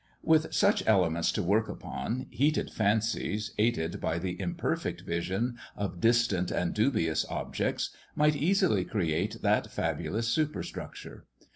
With 0.23 0.51
such 0.51 0.81
elements 0.87 1.31
to 1.33 1.43
work 1.43 1.69
upon, 1.69 2.25
heated 2.31 2.71
fancies, 2.73 3.53
aided 3.59 3.99
by 4.01 4.17
the 4.17 4.31
imperfect 4.41 5.01
vision 5.01 5.59
of 5.75 6.01
distant 6.01 6.49
and 6.49 6.73
dubious 6.73 7.23
objects, 7.29 7.91
might 8.15 8.35
easily 8.35 8.83
create 8.83 9.43
that 9.43 9.69
fabulous 9.69 10.27
superstructure. 10.27 11.27